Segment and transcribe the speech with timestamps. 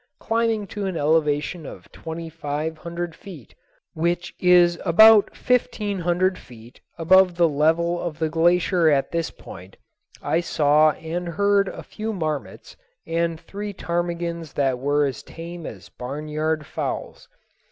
[0.19, 3.53] Climbing to an elevation of twenty five hundred feet,
[3.93, 9.77] which is about fifteen hundred feet above the level of the glacier at this point,
[10.19, 12.75] I saw and heard a few marmots,
[13.05, 17.29] and three ptarmigans that were as tame as barnyard fowls.